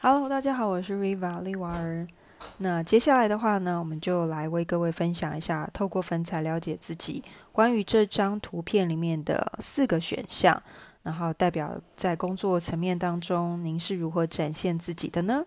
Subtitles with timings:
[0.00, 2.06] Hello，大家好，我是 Riva 丽娃儿。
[2.58, 7.24] 那接下来的话呢，我们就来为各位分享一下，透过粉彩了解自己。
[7.50, 10.62] 关于这张图片里面的四个选项，
[11.02, 15.44] 然后代表在工作层面当中，您是如何展现自己的呢？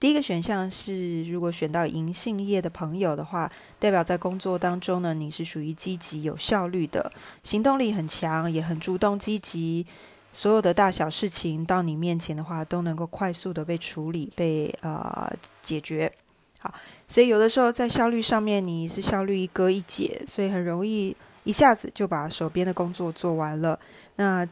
[0.00, 7.12] 第一个选项是，如果选到银杏叶的朋友的话，代表在工作当中呢，你是属于积极有效率的，
[7.44, 9.86] 行动力很强，也很主动积极。
[10.32, 15.32] 所有的大小事情到你面前的话，都能够快速的被处理、被呃
[15.62, 16.12] 解决。
[16.58, 16.72] 好，
[17.08, 23.78] 所以有的时候在效率上面，你是效率一哥一姐，所以很容易一下子就把手边的工作做完了。
[24.16, 24.46] 那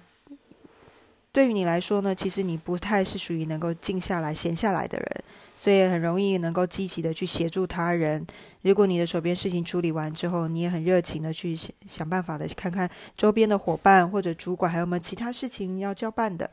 [1.39, 5.25] 对于你来说呢，其实你不太是属于能够静下来、闲下来的人。
[5.55, 8.27] 所以很容易能够积极的去协助他人。
[8.63, 11.57] 如果你的手边事情处理完之后，你也很热情的去
[11.87, 16.51] 想办法的看看周边的伙伴或者主管还有没有其他事情要交办的，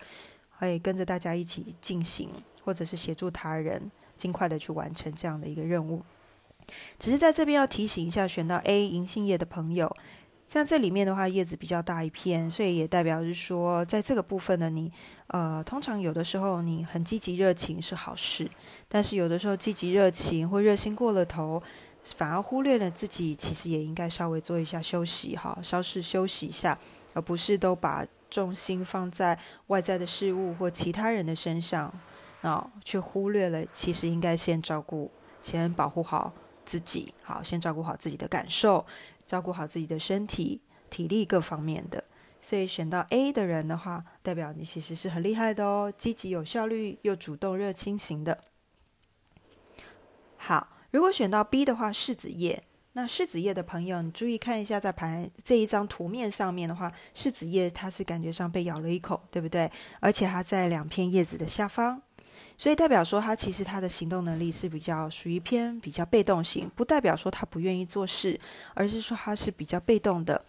[0.59, 2.29] 可以跟着大家一起进行，
[2.63, 6.03] 或者是协助他人尽快的去完成这样的一个任务。
[6.99, 9.95] 只是在这边要提醒一下，选到 A 银杏叶的朋友。
[10.47, 14.91] 像这里面的话，叶子比较大一片，所以也代表是说，在这个部分呢，你
[15.27, 18.49] 呃，通常有的时候你很积极热情是好事，
[18.87, 21.61] 但是有的时候积极热情或热心过了头，
[22.03, 26.77] 反而忽略了自己，其实也应该稍微做一下休息哈，稍事休息一下，
[27.13, 31.91] 而不是都把重心放在外在的事物或其他人的身上，
[32.41, 36.31] 啊，却忽略了其实应该先照顾、先保护好
[36.65, 38.85] 自己，好，先照顾好自己的感受。
[39.25, 42.03] 照顾好自己的身体、体力各方面的，
[42.39, 48.39] 所以选到 A 的人的话，代表你其实是很厉害的哦，积极、有效率又主动、热情型的。
[50.37, 52.63] 好，如果选到 B 的话，柿子叶。
[52.93, 59.71] 那柿子叶的朋友，你注意看一下，在盘这一张图面上面的话，柿子叶它是感觉上被咬了一口，对不对？
[59.99, 61.99] 而且它在两片叶子的下方。
[62.57, 68.39] 所以代表说，他其实他的行动能力是比较属于偏比较被动型，不代表说他不愿意做事，
[68.73, 70.43] 而是说他是比较被动的。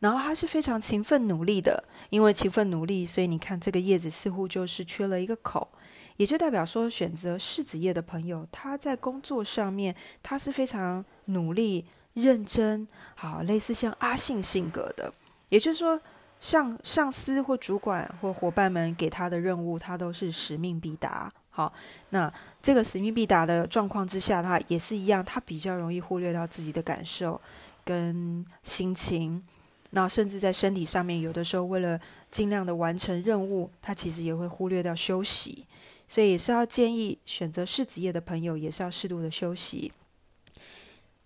[0.00, 5.68] 然后他是非常勤奋努力的，因为勤奋努力，所以你看这个叶子似乎就是缺了一个口，
[6.16, 11.84] 也就代表说，选择柿子叶的朋友，他在工作上面他是非常努力、
[12.14, 12.86] 认真，
[13.16, 15.12] 好，类似像阿信性格的，
[15.48, 16.00] 也就是说。
[16.40, 21.32] 上上司或主管或伙伴们给他的任务，他都是使命必达。
[21.50, 21.72] 好，
[22.10, 22.32] 那
[22.62, 27.40] 这个使命必达的状况之下，他也是一样，他比较容易忽略到自己的感受
[27.84, 29.42] 跟心情。
[29.90, 31.98] 那甚至在身体上面，有的时候为了
[32.30, 35.66] 尽量的完成任务，他其实也会忽略掉休息。
[36.06, 39.92] 所以也是要建议选择柿子叶的朋友，也是要适度的休息。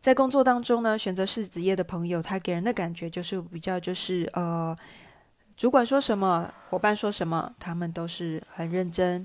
[0.00, 4.74] 在工作当中呢，选择柿子叶的朋友，他给人的感觉就是比较就是呃。
[5.62, 9.24] 主管说什么，伙伴说什么，他们都是很认真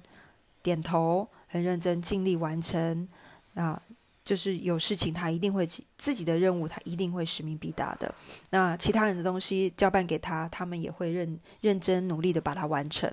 [0.61, 3.07] 点头，很认真尽力完成
[3.55, 3.81] 啊。
[4.23, 5.65] 就是有事情，他一定会
[5.97, 8.13] 自己的任务，他一定会使命必达的。
[8.51, 13.11] 那其他人的东西交办给他，他们也会认认真努力的把它完成。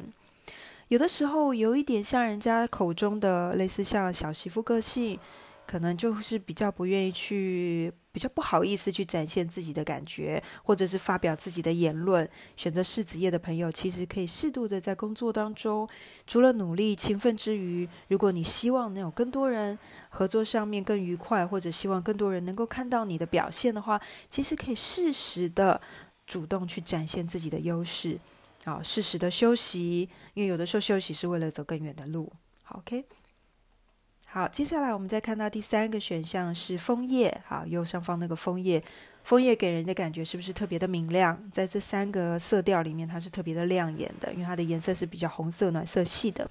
[0.89, 5.19] 有的时候有一点像人家口中的类似像小媳妇个性。
[5.67, 12.29] 可能就是比较不愿意去，比较不好意思去展现自己的感觉，或者是发表自己的言论。
[12.57, 15.89] 选择柿子叶的朋友，其实可以适度的在工作当中，
[16.27, 19.79] 除了努力勤奋之余，如果你希望能有更多人
[20.11, 24.01] 合作上面更愉快，或者希望更多人能够看到你的表现的话，
[24.31, 25.81] 其实可以适时的
[26.27, 28.19] 主动去展现自己的优势，
[28.65, 32.33] 好，适时的休息，因为有的时候休息是为了走更远的路。
[32.63, 33.05] 好，OK。
[34.35, 37.41] 好，接下来我们再看到第三个选项是枫叶。
[37.47, 38.83] 好，右上方那个枫叶，
[39.23, 41.41] 枫叶给人的感觉是不是特别的明亮？
[41.53, 46.51] 在这三个色调里面，它是特别的亮眼的，因为它的颜色是比较红色、暖色系的。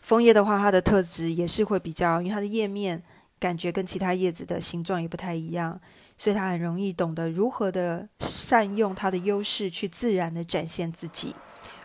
[0.00, 3.02] 枫叶的话，它的特质也是会比较，因为它的叶面
[3.38, 5.78] 感觉跟其他叶子的形状也不太一样，
[6.16, 11.36] 所以它很容易懂得如何的善用它的优势去自然的展现自己，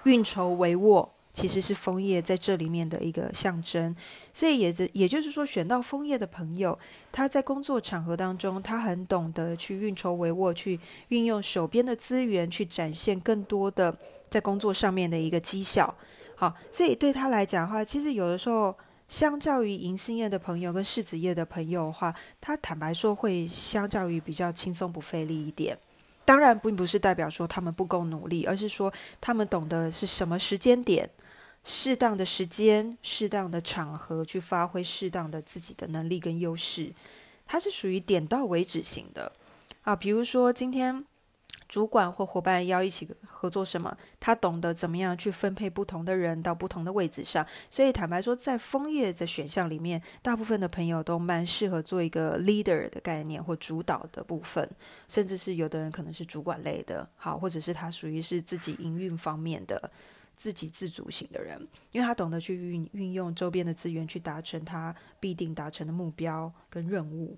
[0.06, 1.09] 运筹帷幄。
[1.39, 3.95] 其实是枫叶在这里面的一个象征，
[4.33, 6.77] 所以也是也就是说，选到枫叶的朋友，
[7.13, 10.77] 他在工作场合当中，他很懂得去运筹帷幄，去
[11.07, 13.97] 运用手边的资源，去展现更多的
[14.30, 15.95] 在工作上面的一个绩效。
[16.36, 18.75] 好，所以对他来讲的话，其实有的时候，
[19.07, 25.77] 相较于银杏叶的朋友跟柿子叶的朋友的话，他坦白说会相较于比较轻松不费力一点。
[26.25, 31.09] 当然，并不是代表说他们不够努力，而是说他们懂得是什么时间点、
[31.71, 36.92] 适当的时间、适当的场合去发挥适当的自己的能力跟优势。
[37.45, 39.31] 它是属于点到为止型的
[39.83, 39.95] 啊。
[39.95, 41.06] 比如说，今天
[41.68, 47.45] 主管或伙伴要一起合作什么，他懂得怎么样去分配不同的人到不同的位置上。
[47.69, 54.68] 所以坦白说，在枫叶的选项里面，大部分的朋友都蛮适合做一个 leader 的概念或主导的部分，
[55.07, 59.92] 甚至是有的人可能是主管类的，好，或者是他属于是自己营运方面的
[60.39, 67.38] 自给自足型的人，因为他懂得去运运用周边的资源去达成他必定达成的目标跟任务。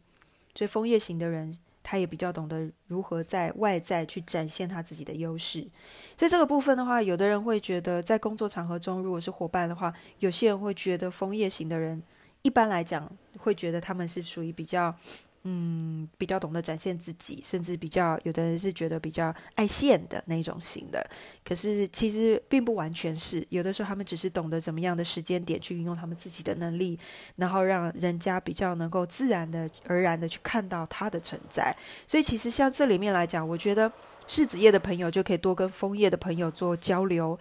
[0.56, 1.58] 所以枫叶型的人。
[1.84, 5.68] 他也比较懂得如何在外在去展现他自己的优势，
[6.16, 12.02] 所以这个部分的话，有的人会觉得在工作场合中，如果是伙伴的话，有些人会觉得枫叶型的人，
[12.44, 14.96] 一般来讲会觉得他们是属于比较。
[15.44, 21.04] 嗯，比较懂得展现自己，甚至比较有的人是觉得比较爱现的那种型的。
[21.44, 27.00] 可是其实并不完全是，有的时候他们只是懂得怎么样的时间点去运用他们自己的能力，
[27.38, 31.76] 然后让人家比较能够自然的而然的去看到他的存在。
[32.06, 33.92] 所以其实像这里面来讲，我觉得
[34.28, 37.38] 柿子叶的朋友就可以多跟枫叶的朋友做交流，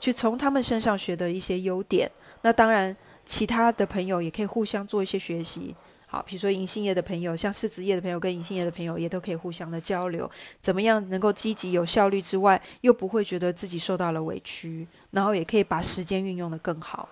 [0.00, 2.10] 去从他们身上学的一些优点。
[2.42, 5.72] 那当然，其他的朋友也可以互相做一些学习。
[6.14, 10.30] 好，比如说银杏叶的朋友，像柿子叶的朋友跟银杏叶的朋友，也都可以互相的交流，
[10.60, 17.08] 怎么样能够积极有效率之外，又不会觉得自己受到了委屈，然后也可以把时间运用的更好。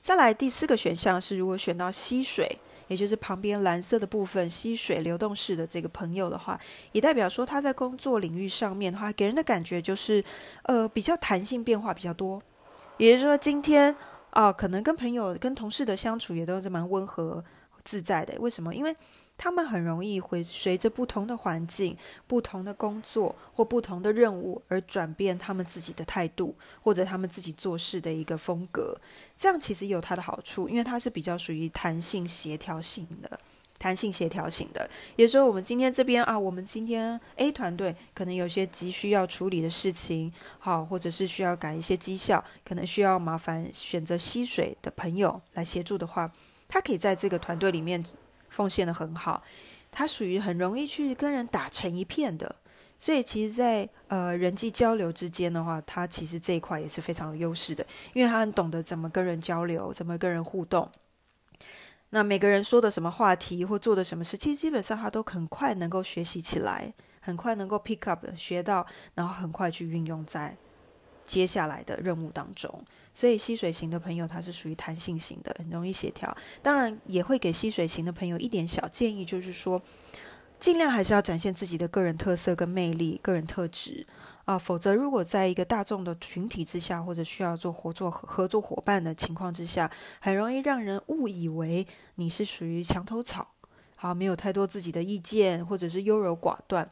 [0.00, 2.56] 再来第四个选项是，如果选到溪水，
[2.86, 6.56] 也就是旁边蓝色的部分，溪水流动式的这个朋友的话，
[6.92, 10.24] 也代表说他在工作领域上面的话，给人的感觉就是，
[10.62, 12.40] 呃，比较弹性变化比较多。
[12.96, 13.92] 也就是说，今天
[14.30, 17.44] 啊，可能跟朋友、跟同事的相处也都是蛮温和。
[17.88, 18.74] 自在的，为什么？
[18.74, 18.94] 因为
[19.38, 21.96] 他们很容易会随着不同的环境、
[22.26, 28.94] 不同的工作或不同的任务而转变他们自己的态度，或者他们自己做事的一个风格。
[29.38, 33.40] 这样其实有它的好处，因为它是比较属于弹性协调型的、
[33.78, 34.86] 弹性协调型的。
[35.16, 46.30] 也就是说，我们今天这边啊，我们今天 A 团队可能有些急需要处理的事情，好，或者是需要改一些绩效，可能需要麻烦选择吸水的朋友来协助的话。
[46.68, 48.04] 他可以在这个团队里面
[48.50, 49.42] 奉献的很好，
[49.90, 52.54] 他属于很容易去跟人打成一片的，
[52.98, 60.88] 所以其实，在呃人际交流之间的话，他其实这一块也是非常有优势的，因为他很懂得怎么跟人交流，怎么跟人互动。
[62.10, 70.56] 那每个人说的什么话题或做的什么事，其实基本上他都很快能够学习起来，很快能够 pick up 学到，然后很快去运用在
[71.28, 72.82] 接下来的任务当中。
[73.12, 76.34] 所以吸水型的朋友，他是属于弹性型的，很容易协调。
[76.62, 79.82] 当然，也会给吸水型的朋友一点小建议，就是说，
[80.60, 84.06] 尽量还是要展现自己的个人特色跟魅力、个人特质
[84.44, 84.56] 啊。
[84.56, 89.90] 否则，如果在一个大众的群体之下，或者需要做合作合作伙伴的情况之下，
[90.20, 91.84] 很容易让人误以为
[92.14, 93.48] 你是属于墙头草，
[93.96, 96.88] 好，没有太多自己的意见，或者是优柔寡断。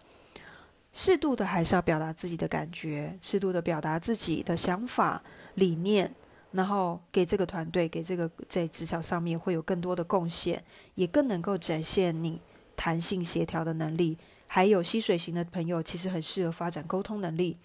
[0.99, 5.23] 适度的还是要表达自己的感觉，适度的表达自己的想法。
[5.57, 6.11] 理念，
[6.53, 10.65] 然后给这个团队，给这个在职场上面会有更多的贡献，
[10.95, 12.41] 也更能够展现你
[12.75, 14.17] 弹性协调的能力。
[14.47, 17.59] 还有吸水型的朋友，其实很适合发展沟通能力。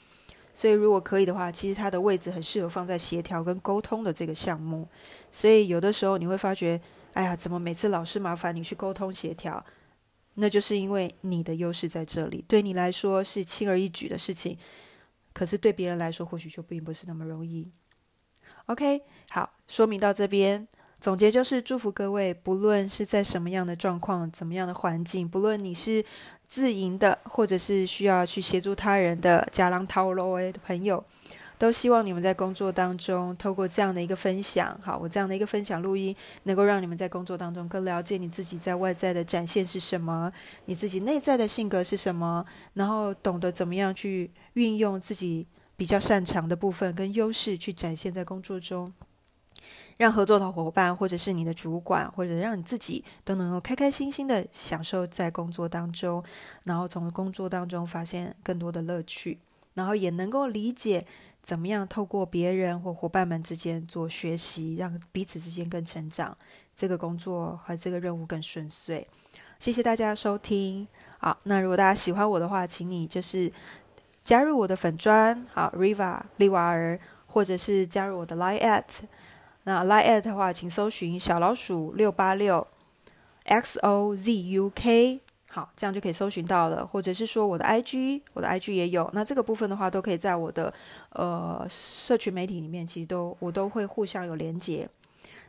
[0.54, 4.86] 所以如果可以的话，其实他的位置很适合放在协调跟沟通的这个项目。
[5.32, 6.82] 所以有的时候你会发觉，
[7.14, 9.64] 哎呀，怎么每次老是麻烦你去沟通协调？
[10.36, 14.58] 那就是因为你的优势在这里，对你来说是轻而易举的事情，
[15.34, 17.70] 可是对别人来说或许就并不是那么容易。
[18.68, 20.68] OK，好，说明到这边，
[21.00, 26.04] 总结就是祝福各位，不论是在什么样的状况、怎么样的环境，不论你是
[26.48, 31.04] 自营的，或者是需要去协助他人的加郎涛罗的朋友，
[31.62, 36.16] 都希望你们在工作当中，透过这样的一个分享，好，我这样的一个分享录音，
[36.46, 40.32] 能够让你们在工作当中更了解你自己在外在的展现是什么，
[40.66, 45.46] 你自己内在的性格是什么，然后懂得怎么样去运用自己。
[45.78, 48.94] 比较擅长的部分跟优势去展现在工作中，
[49.98, 56.24] 让合作的伙伴或者是你的主管，或者让你自己都能够开开心心的享受在工作当中，
[56.66, 59.40] 然后从工作当中发现更多的乐趣，
[59.74, 61.04] 然后也能够理解
[61.42, 66.38] 怎么样透过别人或伙伴们之间做学习，让彼此之间更成长，
[66.76, 69.08] 这个工作和这个任务更顺遂。
[69.60, 70.88] 谢谢大家收听。
[71.20, 73.52] 好，那如果大家喜欢我的话，请你就是。
[74.24, 78.84] 加入我的粉砖，好，Riva 利瓦尔，或者是加入我的 Line at，
[79.64, 82.68] 那 Line at 的话，请搜寻小老鼠六八六
[83.46, 85.22] X O Z U K，
[85.54, 86.88] 好，这样就可以搜寻到了。
[86.88, 90.74] 或者是说我的 IG，我的 IG 也有，那这个部分的话，都可以在我的
[91.10, 94.88] 呃社群媒体里面，其实都我都会互相有连接。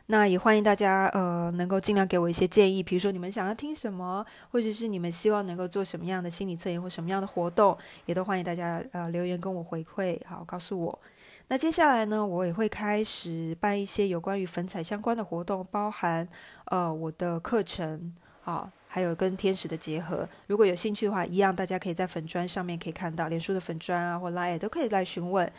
[0.07, 10.99] 那也欢迎大家呃能够尽量给我一些建议，比如说你们想要听什么，或者是你们希望能够做什么样的心理测验或什么样的活动，也都欢迎大家呃留言跟我回馈，好告诉我。
[11.47, 16.27] 那接下来呢，我也会开始办一些有关于粉彩相关的活动，包含
[16.65, 20.27] 呃我的课程，好，还有跟天使的结合。
[20.47, 25.49] 如果有兴趣的话，一样大家可以在粉砖上面可以看到，脸书的粉砖啊或 Line 都可以来询问。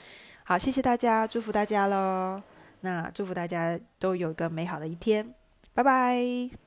[0.44, 2.42] 好，谢谢大家，祝福大家喽。
[2.82, 5.34] 那祝福大家都有一个美好的一天，
[5.72, 6.63] 拜拜。